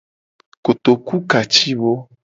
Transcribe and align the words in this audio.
Kotoku 0.63 1.15
ka 1.29 1.39
ci 1.53 1.71
wo. 1.79 1.93